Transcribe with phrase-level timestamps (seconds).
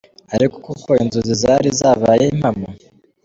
[0.35, 2.67] Ariko koko inzozi zari zabaye impamo".